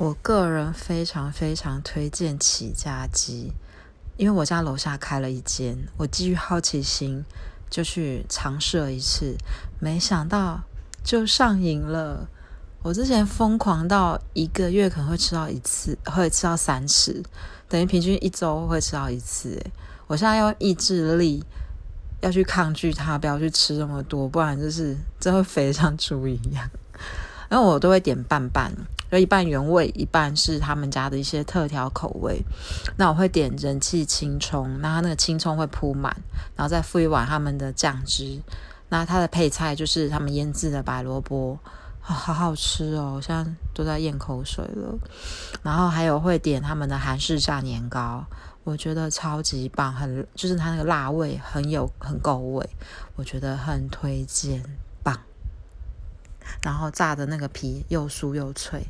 [0.00, 3.52] 我个人非常非常推荐起家鸡，
[4.16, 7.22] 因为我家楼下开了一间，我基于好奇心
[7.68, 9.36] 就去尝试了一次，
[9.78, 10.62] 没想到
[11.04, 12.26] 就上瘾了。
[12.82, 17.22] 我之前疯狂到一个月可能会吃到一次，会吃到三次，
[17.68, 19.50] 等于平均一周会吃到一次。
[19.50, 19.70] 诶，
[20.06, 21.44] 我现在要意志力
[22.22, 26.66] 要去抗拒它，不要去吃那么多，不然就是真会肥像猪一样。
[27.50, 28.72] 然后我都会点半半。
[29.10, 32.40] 就一半原味，一半是他们家的一些特调口味。
[32.96, 36.16] 那我会点人气青葱，那它那个青葱会铺满，
[36.54, 38.40] 然后再附一碗他们的酱汁。
[38.88, 41.58] 那它的配菜就是他们腌制的白萝卜，
[42.00, 43.14] 好好吃哦！
[43.16, 43.44] 我现在
[43.74, 44.96] 都在咽口水了。
[45.64, 48.24] 然后还有会点他们的韩式炸年糕，
[48.62, 52.70] 我觉得超级棒，很就是它那个辣味很有很够味，
[53.16, 54.62] 我觉得很推荐，
[55.02, 55.18] 棒。
[56.62, 58.86] 然后炸的那个皮又酥又脆。